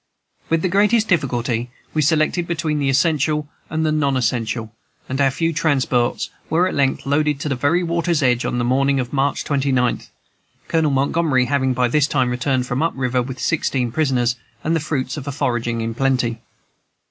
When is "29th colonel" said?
9.43-10.89